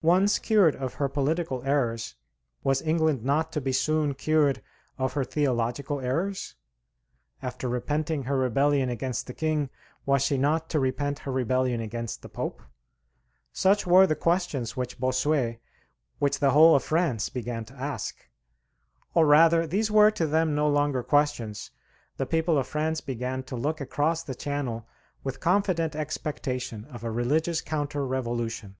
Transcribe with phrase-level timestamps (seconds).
[0.00, 2.14] Once cured of her political errors,
[2.64, 4.62] was England not to be soon cured
[4.96, 6.54] of her theological errors?
[7.42, 9.68] After repenting her rebellion against the King,
[10.06, 12.62] was she not to repent her rebellion against the Pope?
[13.52, 15.60] Such were the questions which Bossuet,
[16.18, 18.26] which the whole of France, began to ask.
[19.12, 21.72] Or rather, these were to them no longer questions:
[22.16, 24.88] the people of France began to look across the Channel
[25.22, 28.76] with confident expectation of a religious counter revolution.